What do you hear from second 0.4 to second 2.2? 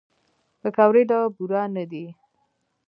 پکورې له بوره نه دي